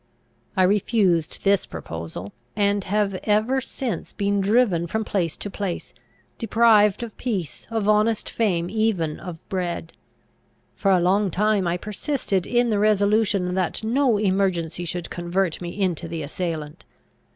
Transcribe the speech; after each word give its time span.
I 0.57 0.63
refused 0.63 1.43
this 1.43 1.67
proposal, 1.67 2.33
and 2.55 2.85
have 2.85 3.13
ever 3.23 3.61
since 3.61 4.13
been 4.13 4.41
driven 4.41 4.87
from 4.87 5.05
place 5.05 5.37
to 5.37 5.47
place, 5.51 5.93
deprived 6.39 7.03
of 7.03 7.15
peace, 7.17 7.67
of 7.69 7.87
honest 7.87 8.27
fame, 8.27 8.67
even 8.67 9.19
of 9.19 9.37
bread. 9.47 9.93
For 10.75 10.89
a 10.89 10.99
long 10.99 11.29
time 11.29 11.67
I 11.67 11.77
persisted 11.77 12.47
in 12.47 12.71
the 12.71 12.79
resolution 12.79 13.53
that 13.53 13.83
no 13.83 14.17
emergency 14.17 14.85
should 14.85 15.11
convert 15.11 15.61
me 15.61 15.79
into 15.79 16.07
the 16.07 16.23
assailant. 16.23 16.83